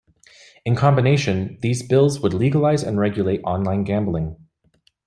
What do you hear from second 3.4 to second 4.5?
online gambling.